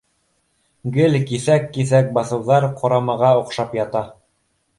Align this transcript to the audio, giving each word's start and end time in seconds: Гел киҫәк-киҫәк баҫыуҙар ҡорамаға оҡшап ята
Гел 0.95 1.17
киҫәк-киҫәк 1.31 2.09
баҫыуҙар 2.17 2.67
ҡорамаға 2.81 3.31
оҡшап 3.45 3.79
ята 3.81 4.05